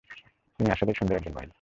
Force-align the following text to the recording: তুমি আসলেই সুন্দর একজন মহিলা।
তুমি 0.59 0.69
আসলেই 0.71 0.95
সুন্দর 0.95 1.15
একজন 1.15 1.33
মহিলা। 1.33 1.49